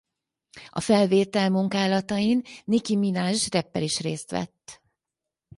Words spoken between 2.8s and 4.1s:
Minaj rapper is